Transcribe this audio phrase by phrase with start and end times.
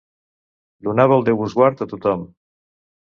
[0.87, 2.25] Donava el Déu-vos-guard a tot-hom